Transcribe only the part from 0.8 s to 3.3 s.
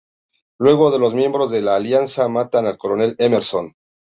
los miembros de la Alianza matan al coronel